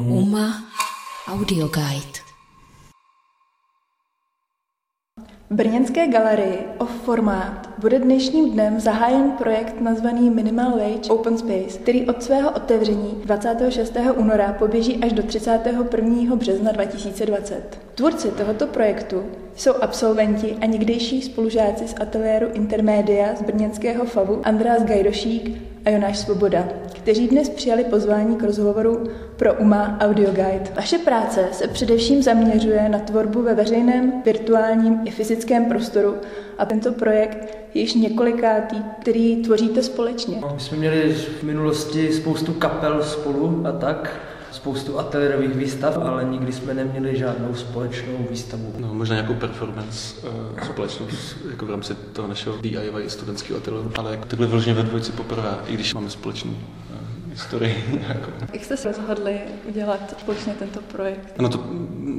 [0.00, 0.64] Uma
[1.28, 2.18] Audio Guide.
[5.50, 12.06] Brněnské galerii Off Format bude dnešním dnem zahájen projekt nazvaný Minimal Wage Open Space, který
[12.06, 13.96] od svého otevření 26.
[14.16, 16.36] února poběží až do 31.
[16.36, 17.80] března 2020.
[17.94, 19.22] Tvůrci tohoto projektu
[19.56, 26.18] jsou absolventi a někdejší spolužáci z ateliéru Intermedia z brněnského FAVu András Gajdošík a Jonáš
[26.18, 29.04] Svoboda, kteří dnes přijali pozvání k rozhovoru
[29.36, 30.70] pro UMA Audio Guide.
[30.76, 36.16] Vaše práce se především zaměřuje na tvorbu ve veřejném, virtuálním i fyzickém prostoru
[36.58, 40.36] a tento projekt je již několikátý, který tvoříte společně.
[40.54, 44.20] My jsme měli v minulosti spoustu kapel spolu a tak,
[44.52, 48.74] spoustu ateliérových výstav, ale nikdy jsme neměli žádnou společnou výstavu.
[48.78, 51.06] No, možná nějakou performance uh, společnou
[51.50, 55.74] jako v rámci toho našeho DIY studentského ateliéru, ale takhle vyloženě ve dvojici poprvé, i
[55.74, 58.00] když máme společnou uh, historii.
[58.08, 58.30] jako.
[58.52, 61.34] Jak jste se rozhodli udělat společně tento projekt?
[61.40, 61.64] No to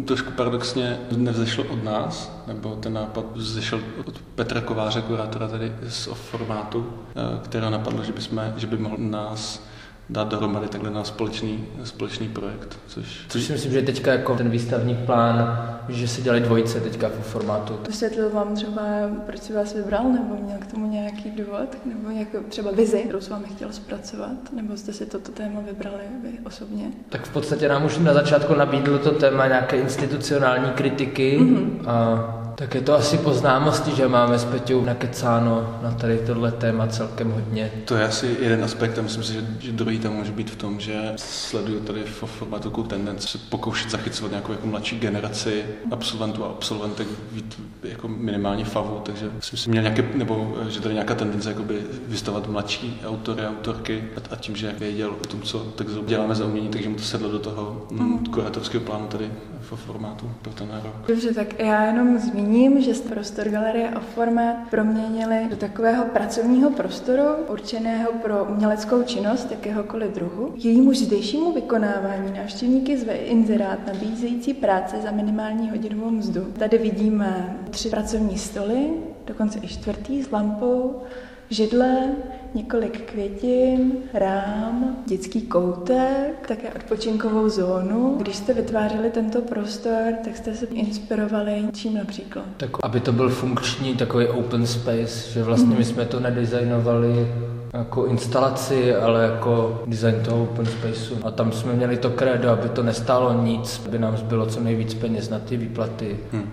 [0.05, 6.09] trošku paradoxně nevzešlo od nás, nebo ten nápad vzešel od Petra Kováře, kurátora tady z
[6.13, 9.63] formátu, eh, která napadlo, že, bychom, že by mohl nás
[10.09, 12.79] dát dohromady takhle na společný, společný projekt.
[12.87, 16.79] Což, Což si myslím, že je teďka jako ten výstavní plán, že se dělají dvojice
[16.79, 17.79] teďka v formátu.
[17.87, 18.81] Vysvětlil vám třeba,
[19.25, 23.21] proč si vás vybral, nebo měl k tomu nějaký důvod, nebo nějakou třeba vizi, kterou
[23.21, 26.85] s vámi chtěl zpracovat, nebo jste si toto téma vybrali vy osobně?
[27.09, 31.89] Tak v podstatě nám už na začátku nabídlo to téma nějaké institucionální kritiky mm-hmm.
[31.89, 36.51] a tak je to asi po známosti, že máme s Peťou nakecáno na tady tohle
[36.51, 37.71] téma celkem hodně.
[37.85, 40.55] To je asi jeden aspekt a myslím si, že, že druhý tam může být v
[40.55, 45.65] tom, že sleduju tady v formátu takovou tendenci se pokoušet zachycovat nějakou jako mladší generaci
[45.91, 47.45] absolventů a absolventek víc
[47.83, 52.49] jako minimálně favu, takže jsem si měl nějaké, nebo že tady nějaká tendence jakoby vystavovat
[52.49, 56.45] mladší autory a autorky a, a tím, že věděl o tom, co tak děláme za
[56.45, 58.25] umění, takže mu to sedlo do toho mm.
[58.25, 61.07] kurátorského plánu tady v formátu pro ten rok.
[61.07, 67.23] Dobře, tak já jenom zmíním, že prostor Galerie a formát proměnili do takového pracovního prostoru
[67.47, 69.51] určeného pro uměleckou činnost
[69.83, 70.53] jakéhokoliv druhu.
[70.55, 76.41] Jejímu zdejšímu vykonávání návštěvníky zve inzerát nabízející práce za minimální hodinovou mzdu.
[76.59, 78.89] Tady vidíme tři pracovní stoly,
[79.27, 81.01] dokonce i čtvrtý s lampou,
[81.49, 82.09] židle,
[82.53, 88.15] několik květin, rám, dětský koutek, také odpočinkovou zónu.
[88.17, 92.45] Když jste vytvářeli tento prostor, tak jste se inspirovali čím například?
[92.57, 97.27] Tak aby to byl funkční takový open space, že vlastně my jsme to nedizajnovali
[97.73, 101.15] jako instalaci, ale jako design toho open spaceu.
[101.23, 104.93] A tam jsme měli to kredo, aby to nestálo nic, aby nám zbylo co nejvíc
[104.93, 106.19] peněz na ty výplaty.
[106.31, 106.51] Hmm.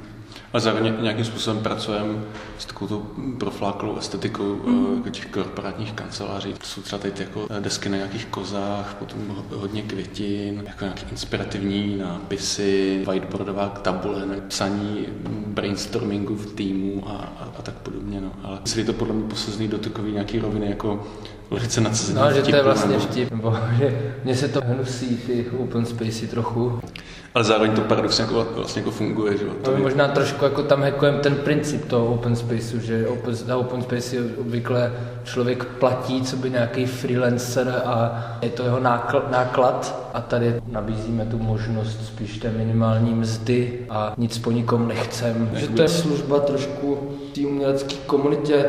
[0.53, 2.15] A zároveň nějakým způsobem pracujeme
[2.59, 3.06] s takovou
[3.38, 5.03] profláklou estetikou mm.
[5.11, 6.53] těch korporátních kanceláří.
[6.53, 9.19] To jsou třeba tady jako desky na nějakých kozách, potom
[9.55, 15.06] hodně květin, jako nějaké inspirativní nápisy, whiteboardová tabule, psaní
[15.47, 18.21] brainstormingu v týmu a, a, a tak podobně.
[18.21, 18.33] No.
[18.43, 21.06] Ale celý to podle mě posazný do takový nějaký roviny jako
[21.50, 25.47] velice nadsazený No, že to je vlastně vtip, nebo že mně se to hnusí, ty
[25.59, 26.81] open spacey trochu.
[27.35, 29.39] Ale zároveň to paradoxně jako, vlastně jako funguje.
[29.39, 29.45] Že?
[29.45, 29.83] To no, je...
[29.83, 34.17] možná trošku jako tam hackujeme ten princip toho open spaceu, že open, na open space
[34.41, 34.93] obvykle
[35.25, 38.81] člověk platí, co by nějaký freelancer a je to jeho
[39.31, 45.51] náklad a tady nabízíme tu možnost spíš té minimální mzdy a nic po nikom nechcem.
[45.55, 46.99] Že to je služba trošku
[47.33, 48.67] té umělecké komunitě,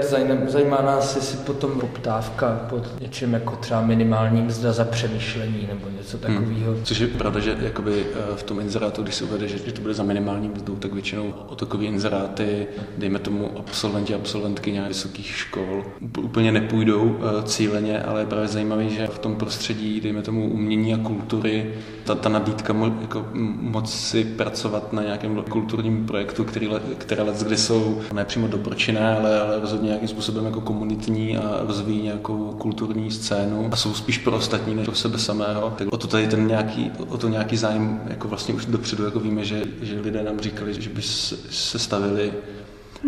[0.48, 6.18] zajímá nás, jestli potom poptávka pod něčem jako třeba minimální mzda za přemýšlení nebo něco
[6.18, 6.74] takového.
[6.74, 6.84] Hmm.
[6.84, 9.82] Což je pravda, že jakoby eh, v tom inzerátu, když se uvede, že, že to
[9.82, 12.68] bude za minimální mzdu, tak většinou o takové inzeráty,
[12.98, 15.86] dejme tomu absolventi a absolventky nějakých vysokých škol,
[16.22, 20.94] úplně nepůjdou eh, cíleně, ale je právě zajímavé, že v tom prostředí, dejme tomu umění
[20.94, 21.74] a kultury,
[22.16, 23.26] ta, ta nabídka mo, jako
[23.62, 29.42] moc si pracovat na nějakém kulturním projektu, který, které let, kdy jsou nepřímo dobročinné, ale,
[29.42, 34.32] ale rozhodně nějakým způsobem jako komunitní a rozvíjí nějakou kulturní scénu a jsou spíš pro
[34.32, 35.74] ostatní než pro sebe samého.
[35.78, 39.20] Tak o to tady ten nějaký, o to nějaký zájem jako vlastně už dopředu jako
[39.20, 41.02] víme, že, že lidé nám říkali, že by
[41.50, 42.34] se stavili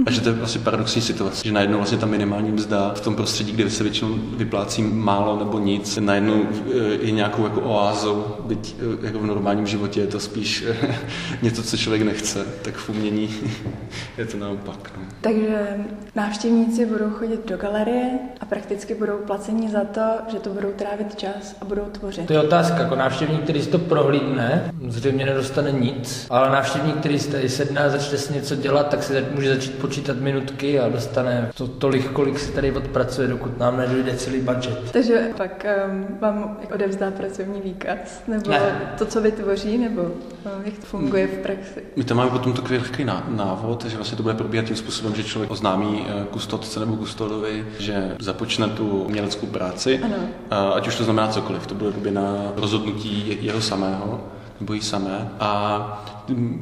[0.06, 3.16] a že to je vlastně paradoxní situace, že najednou vlastně ta minimální mzda v tom
[3.16, 8.76] prostředí, kde se většinou vyplácí málo nebo nic, najednou eh, je nějakou jako oázou, byť
[8.80, 10.96] eh, jako v normálním životě je to spíš eh,
[11.42, 13.30] něco, co člověk nechce, tak v umění
[14.18, 14.92] je to naopak.
[14.98, 15.04] No.
[15.22, 15.78] Takže
[16.16, 21.16] návštěvníci budou chodit do galerie a prakticky budou placeni za to, že to budou trávit
[21.16, 22.28] čas a budou tvořit.
[22.28, 27.20] To je otázka, jako návštěvník, který si to prohlídne, zřejmě nedostane nic, ale návštěvník, který
[27.20, 31.52] se sedne a začne si něco dělat, tak si může začít spočítat minutky a dostane
[31.58, 34.92] to tolik, kolik si tady odpracuje, dokud nám nedojde celý budget.
[34.92, 38.94] Takže pak um, vám odevzdá pracovní výkaz, nebo ne.
[38.98, 40.18] to, co vytvoří, nebo um,
[40.64, 41.84] jak to funguje v praxi?
[41.96, 45.24] My tam máme potom takový lehký návod, že vlastně to bude probíhat tím způsobem, že
[45.24, 50.74] člověk oznámí eh, kustodce nebo kustodovi, že započne tu uměleckou práci, ano.
[50.76, 51.68] ať už to znamená cokoliv.
[51.68, 54.22] To bude na rozhodnutí jeho samého
[54.60, 55.30] nebo jí samé.
[55.40, 56.06] A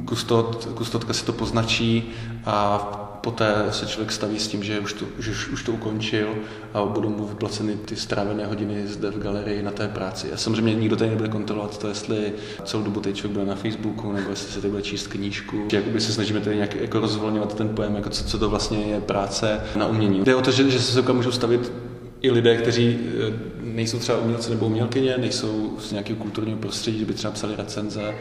[0.04, 2.10] kustod, kustodka si to poznačí
[2.46, 2.78] a
[3.22, 6.34] poté se člověk staví s tím, že už to, že už to ukončil
[6.74, 10.32] a budou mu vyplaceny ty strávené hodiny zde v galerii na té práci.
[10.32, 12.32] A samozřejmě nikdo tady nebude kontrolovat to, jestli
[12.64, 15.68] celou dobu teď člověk bude na Facebooku nebo jestli se tady bude číst knížku.
[15.72, 19.00] Jakoby se snažíme tady nějak jako rozvolňovat ten pojem, jako co, co to vlastně je
[19.00, 20.24] práce na umění.
[20.24, 21.72] Jde o to, že, že se můžou stavit
[22.20, 22.98] i lidé, kteří
[23.28, 27.56] eh, nejsou třeba umělci nebo umělkyně, nejsou z nějakého kulturního prostředí, že by třeba psali
[27.56, 28.14] recenze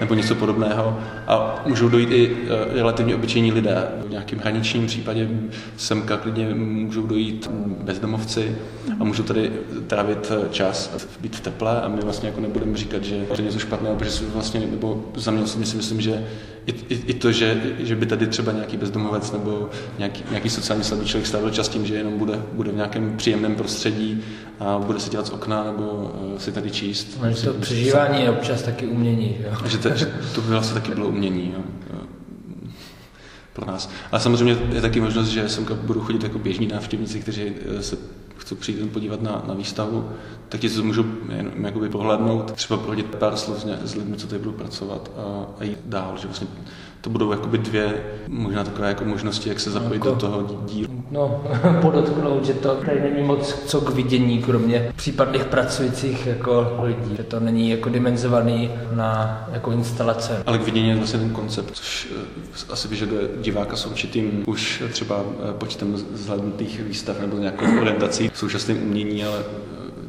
[0.00, 1.00] nebo něco podobného.
[1.26, 3.88] A můžou dojít i eh, relativně obyčejní lidé.
[4.06, 5.28] V nějakém hraničním případě
[5.76, 7.50] semka klidně můžou dojít
[7.82, 8.56] bezdomovci
[9.00, 9.52] a můžou tady
[9.86, 13.58] trávit čas, být v teple a my vlastně jako nebudeme říkat, že to je něco
[13.58, 16.24] špatného, protože vlastně, nebo za mě si myslím, že
[16.66, 19.68] i, i, i to, že, že by tady třeba nějaký bezdomovec nebo
[19.98, 23.54] nějaký, nějaký sociální slabý člověk strávil čas tím, že jenom bude, bude v nějakém příjemném
[23.54, 24.22] prostředí
[24.60, 27.18] a bude se dělat z okna nebo si tady číst.
[27.22, 29.19] No, to přežívání je občas taky umění.
[29.26, 29.68] Jo?
[29.68, 31.54] Že, to, že to by vlastně taky bylo umění.
[31.56, 31.62] Jo?
[33.52, 33.90] pro nás.
[34.12, 37.96] Ale samozřejmě je taky možnost, že sem budu chodit jako běžní návštěvníci, kteří eh, se
[38.36, 40.10] chcou přijít podívat na, na výstavu,
[40.48, 41.04] tak ti se můžou
[41.36, 45.64] jen jakoby prohlédnout, třeba prohodit pár slov s lidmi, co tady budou pracovat a, a
[45.64, 46.46] jít dál, že vlastně
[47.00, 51.04] to budou jakoby dvě možná takové jako možnosti, jak se zapojit no, do toho dílu.
[51.10, 51.44] No,
[51.82, 57.16] podotknout, že to tady není moc co k vidění, kromě případných pracujících jako lidí.
[57.16, 60.42] Že to není jako dimenzovaný na jako instalace.
[60.46, 64.82] Ale k vidění je vlastně ten koncept, což eh, asi vyžaduje diváka s určitým už
[64.92, 69.38] třeba eh, počtem zhlednutých výstav nebo nějakou orientací v současném umění, ale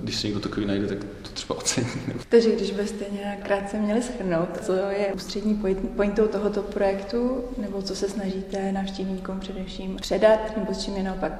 [0.01, 1.87] když se někdo takový najde, tak to třeba ocení.
[2.29, 5.61] Takže když byste nějak krátce měli schrnout, co je ústřední
[5.95, 11.33] pointou tohoto projektu, nebo co se snažíte návštěvníkům především předat, nebo s čím je naopak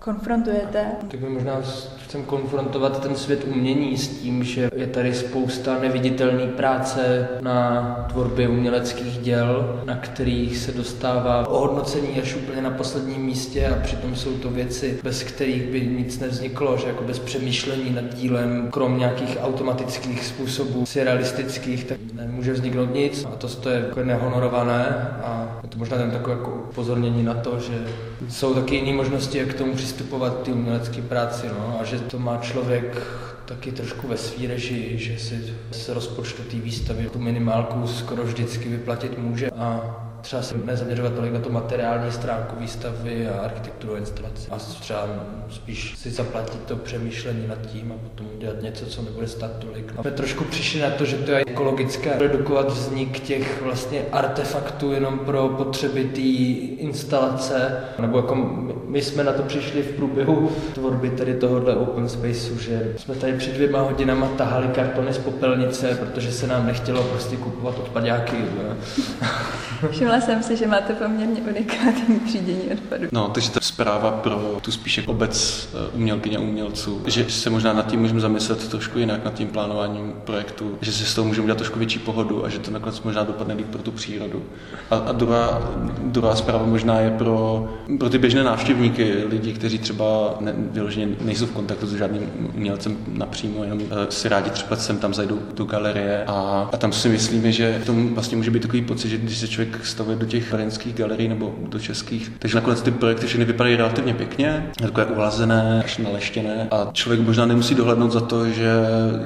[0.00, 0.86] konfrontujete?
[1.10, 1.62] Tak my možná
[2.04, 8.48] chcem konfrontovat ten svět umění s tím, že je tady spousta neviditelné práce na tvorbě
[8.48, 14.32] uměleckých děl, na kterých se dostává ohodnocení až úplně na posledním místě a přitom jsou
[14.32, 19.38] to věci, bez kterých by nic nevzniklo, že jako bez přemýšlení nad dílem, krom nějakých
[19.40, 25.78] automatických způsobů surrealistických, tak nemůže vzniknout nic a to je jako nehonorované a je to
[25.78, 27.86] možná ten takové jako upozornění na to, že
[28.28, 29.89] jsou taky jiné možnosti, jak k tomu přistupovat
[30.42, 33.06] ty umělecké práci, no, a že to má člověk
[33.44, 38.68] taky trošku ve svý režii, že si z rozpočtu té výstavy tu minimálku skoro vždycky
[38.68, 44.50] vyplatit může a třeba se nezaměřovat tolik na tu materiální stránku výstavy a architekturu instalace.
[44.50, 45.08] A třeba
[45.50, 49.92] spíš si zaplatit to přemýšlení nad tím a potom dělat něco, co nebude stát tolik.
[49.98, 54.92] A jsme trošku přišli na to, že to je ekologické redukovat vznik těch vlastně artefaktů
[54.92, 56.20] jenom pro potřeby té
[56.82, 57.84] instalace.
[57.98, 58.34] Nebo jako
[58.90, 63.32] my jsme na to přišli v průběhu tvorby tady tohohle open spaceu, že jsme tady
[63.32, 68.36] před dvěma hodinama tahali kartony z popelnice, protože se nám nechtělo prostě kupovat odpadáky.
[69.90, 73.06] Všimla jsem si, že máte poměrně unikátní třídění odpadu.
[73.12, 77.72] No, takže ta zpráva pro tu spíše obec eh, umělkyně a umělců, že se možná
[77.72, 81.44] nad tím můžeme zamyslet trošku jinak, nad tím plánováním projektu, že si z toho můžeme
[81.44, 84.42] udělat trošku větší pohodu a že to nakonec možná dopadne líp pro tu přírodu.
[84.90, 88.79] A, a druhá, druhá zpráva možná je pro, pro ty běžné návštěvníky,
[89.28, 92.22] lidi, kteří třeba ne, vyloženě nejsou v kontaktu s žádným
[92.56, 96.24] umělcem napřímo, jenom uh, si rádi třeba sem tam zajdou do galerie.
[96.26, 99.38] A, a tam si myslíme, že v tom vlastně může být takový pocit, že když
[99.38, 102.32] se člověk stavuje do těch brněnských galerií nebo do českých.
[102.38, 106.68] Takže nakonec ty projekty všechny vypadají relativně pěkně, takové ulazené, až naleštěné.
[106.70, 108.72] A člověk možná nemusí dohlednout za to, že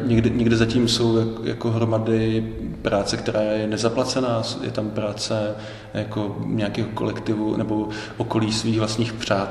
[0.06, 2.46] někde, někde zatím jsou jako hromady
[2.82, 5.54] práce, která je nezaplacená, je tam práce
[5.94, 9.43] jako nějakého kolektivu nebo okolí svých vlastních přátel,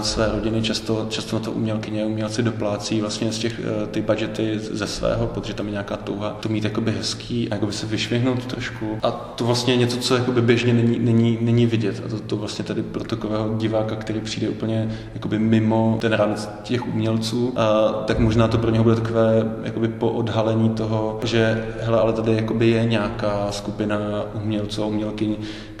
[0.00, 4.58] své rodiny, často, často na to umělkyně, umělci doplácí vlastně z těch eh, ty budgety
[4.58, 8.46] ze svého, protože tam je nějaká touha to mít jakoby hezký a jakoby se vyšvihnout
[8.46, 8.98] trošku.
[9.02, 12.02] A to vlastně je něco, co jakoby běžně není, není, není vidět.
[12.06, 16.48] A to, to vlastně tady pro takového diváka, který přijde úplně jakoby mimo ten rámec
[16.62, 21.66] těch umělců, a, tak možná to pro něho bude takové jakoby po odhalení toho, že
[21.80, 23.98] hele, ale tady jakoby je nějaká skupina
[24.34, 25.36] umělců a umělkyň,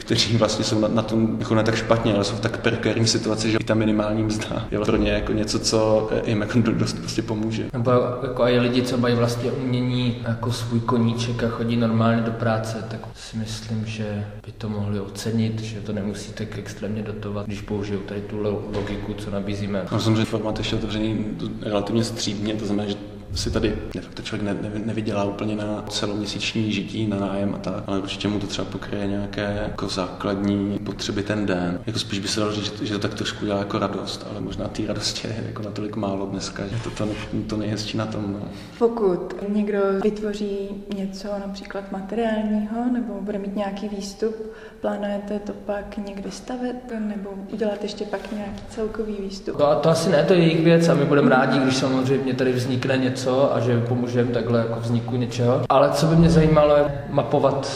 [0.08, 3.06] kteří vlastně jsou na, na tom jako ne tak špatně, ale jsou v tak prekérní
[3.06, 6.98] situaci, že i ta minimální mzda je pro ně jako něco, co jim jako dost
[6.98, 7.66] prostě pomůže.
[7.72, 7.90] Nebo
[8.22, 12.84] jako i lidi, co mají vlastně umění jako svůj koníček a chodí normálně do práce,
[12.90, 17.60] tak si myslím, že by to mohli ocenit, že to nemusí tak extrémně dotovat, když
[17.60, 18.38] použijou tady tu
[18.74, 19.86] logiku, co nabízíme.
[19.92, 21.24] No, samozřejmě formát ještě otevřený
[21.62, 22.96] relativně střídně, to znamená, že
[23.34, 27.58] si tady de facto člověk ne, ne, nevydělá úplně na celoměsíční žití, na nájem a
[27.58, 31.80] tak, ale určitě mu to třeba pokryje nějaké jako základní potřeby ten den.
[31.86, 34.68] Jako spíš by se dalo říct, že to tak trošku dělá jako radost, ale možná
[34.68, 37.08] té radosti je jako natolik málo dneska, že to, to,
[37.46, 38.32] to nejhezčí na tom.
[38.32, 38.48] No.
[38.78, 44.34] Pokud někdo vytvoří něco například materiálního nebo bude mít nějaký výstup,
[44.80, 49.60] plánujete to pak někdy stavět nebo udělat ještě pak nějaký celkový výstup?
[49.60, 52.52] A to asi ne, to je jejich věc a my budeme rádi, když samozřejmě tady
[52.52, 55.60] vznikne něco, něco a že pomůžeme takhle jako vzniku něčeho.
[55.68, 57.68] Ale co by mě zajímalo je mapovat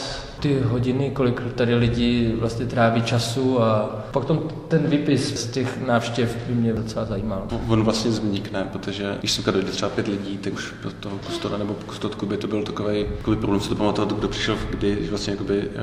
[0.43, 5.87] ty hodiny, kolik tady lidi vlastně tráví času a pak tom, ten výpis z těch
[5.87, 7.47] návštěv by mě docela zajímal.
[7.67, 11.57] On vlastně vznikne, protože když sem dojde třeba pět lidí, tak už pro toho kustoda
[11.57, 15.63] nebo kustodku by to byl takový, problém si to pamatovat, kdo přišel, kdy vlastně jakoby,
[15.75, 15.81] eh,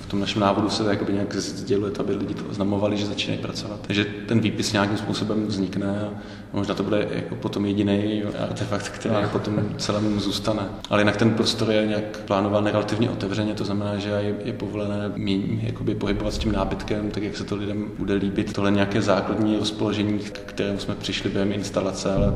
[0.00, 3.80] v tom našem návodu se jakoby nějak sděluje, aby lidi to oznamovali, že začínají pracovat.
[3.86, 6.08] Takže ten výpis nějakým způsobem vznikne a
[6.52, 10.62] možná to bude jako potom jediný artefakt, který potom celému zůstane.
[10.90, 15.12] Ale jinak ten prostor je nějak plánovaný relativně otevřeně, to znamená, že je, je povolené
[15.16, 18.52] míň, jakoby pohybovat s tím nábytkem, tak jak se to lidem bude líbit.
[18.52, 22.34] Tohle nějaké základní rozpoložení, k kterému jsme přišli během instalace, ale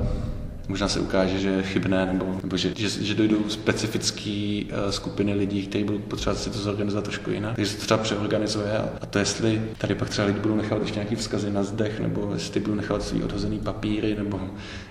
[0.68, 5.35] možná se ukáže, že je chybné, nebo, nebo že, že, že dojdou specifické uh, skupiny
[5.35, 7.56] lidí, kteří budou potřebovat si to zorganizovat trošku jinak.
[7.56, 10.80] Takže se to třeba přeorganizuje a, a to jestli tady pak třeba lidi budou nechat
[10.80, 14.40] ještě nějaký vzkazy na zdech, nebo jestli budou nechat svý odhozený papíry, nebo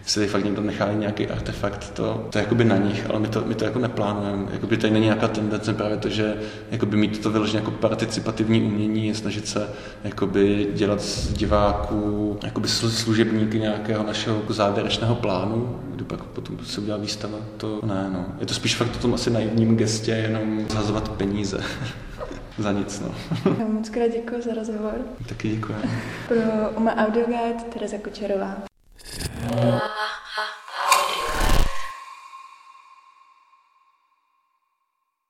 [0.03, 3.44] jestli fakt někdo nechá nějaký artefakt, to, to je jakoby na nich, ale my to,
[3.46, 4.46] my to jako neplánujeme.
[4.53, 6.36] Jakoby tady není nějaká tendence právě to, že
[6.72, 9.70] jakoby mít to vyloženě jako participativní umění, je snažit se
[10.03, 15.62] jakoby dělat z diváků jakoby služebníky nějakého našeho jako závěrečného plánu,
[15.96, 18.25] kdy pak potom se udělá výstava, to ne, no.
[18.39, 21.63] Je to spíš fakt o tom asi naivním gestě, jenom zhazovat peníze.
[22.58, 23.15] za nic, no.
[23.60, 24.96] Já moc krát děkuji za rozhovor.
[25.29, 25.75] Taky děkuji.
[26.27, 26.38] Pro
[26.77, 28.58] Uma Audio Guide Tereza Kučerová.